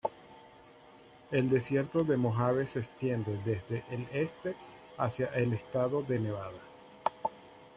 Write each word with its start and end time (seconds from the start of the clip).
El 1.29 1.47
desierto 1.47 2.01
de 2.03 2.17
Mojave 2.17 2.65
se 2.65 2.79
extiende 2.79 3.39
desde 3.45 3.83
el 3.91 4.07
este 4.11 4.55
hacia 4.97 5.27
el 5.35 5.53
estado 5.53 6.01
de 6.01 6.19
Nevada. 6.19 6.59